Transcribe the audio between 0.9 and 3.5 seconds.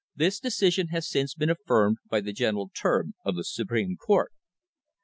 since been affirmed by the General Term of the